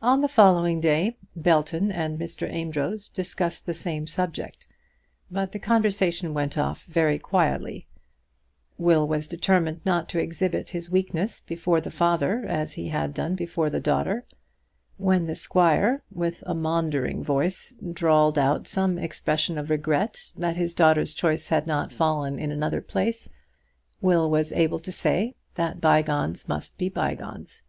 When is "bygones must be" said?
25.80-26.88